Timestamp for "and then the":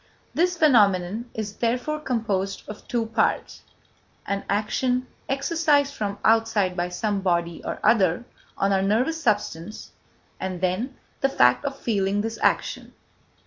10.39-11.29